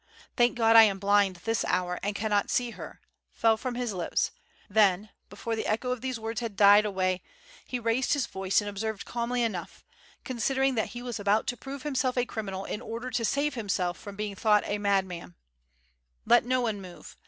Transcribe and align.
"Thank 0.35 0.57
God 0.57 0.75
I 0.75 0.81
am 0.81 0.97
blind 0.97 1.35
this 1.43 1.63
hour 1.63 1.99
and 2.01 2.15
cannot 2.15 2.49
see 2.49 2.71
her," 2.71 3.01
fell 3.33 3.55
from 3.55 3.75
his 3.75 3.93
lips, 3.93 4.31
then, 4.67 5.09
before 5.29 5.55
the 5.55 5.67
echo 5.67 5.91
of 5.91 6.01
these 6.01 6.19
words 6.19 6.39
had 6.41 6.55
died 6.55 6.85
away, 6.85 7.21
he 7.67 7.77
raised 7.77 8.13
his 8.13 8.25
voice 8.25 8.61
and 8.61 8.67
observed 8.67 9.05
calmly 9.05 9.43
enough, 9.43 9.83
considering 10.23 10.73
that 10.73 10.89
he 10.97 11.03
was 11.03 11.19
about 11.19 11.45
to 11.45 11.55
prove 11.55 11.83
himself 11.83 12.17
a 12.17 12.25
criminal 12.25 12.65
in 12.65 12.81
order 12.81 13.11
to 13.11 13.23
save 13.23 13.53
himself 13.53 13.95
from 13.95 14.15
being 14.15 14.33
thought 14.35 14.63
a 14.65 14.79
madman: 14.79 15.35
"Let 16.25 16.45
no 16.45 16.61
one 16.61 16.81
move. 16.81 17.15